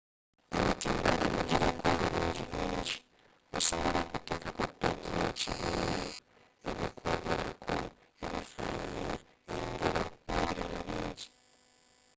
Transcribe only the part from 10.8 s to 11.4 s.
bingi